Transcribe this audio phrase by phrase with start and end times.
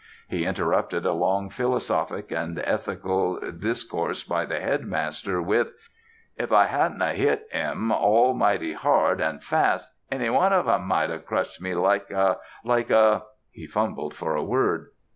[0.27, 5.73] He interrupted a long philosophic and ethical discourse by the Headmaster with,
[6.35, 10.87] "If I hadn't of hit 'em all mighty hard and fast any one of 'em
[10.87, 14.87] might have crushed me like a, like a" He fumbled for a word.